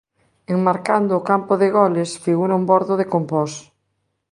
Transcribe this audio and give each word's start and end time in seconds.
Enmarcando 0.55 1.11
o 1.15 1.25
campo 1.29 1.53
de 1.61 1.67
goles 1.77 2.09
figura 2.25 2.57
un 2.59 2.63
bordo 2.71 2.93
de 2.97 3.09
compós. 3.13 3.51